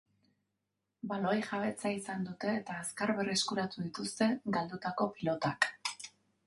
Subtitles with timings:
[1.11, 5.75] Baloi-jabetza izan dute, eta azkar berreskuratu dituzte galdutako pilotak.